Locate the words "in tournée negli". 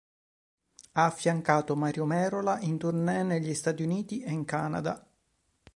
2.61-3.53